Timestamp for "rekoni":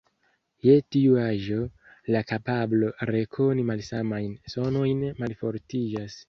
3.11-3.67